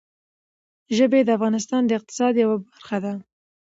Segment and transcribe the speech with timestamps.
[0.97, 3.13] ژبې د افغانستان د اقتصاد یوه برخه ده.